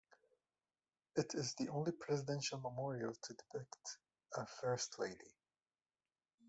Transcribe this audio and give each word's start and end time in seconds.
It 1.15 1.35
is 1.35 1.53
the 1.53 1.69
only 1.69 1.91
presidential 1.91 2.57
memorial 2.57 3.13
to 3.13 3.33
depict 3.35 3.99
a 4.33 4.47
First 4.47 4.97
Lady. 4.97 5.35